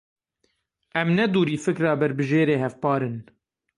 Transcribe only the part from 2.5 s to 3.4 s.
hevpar in.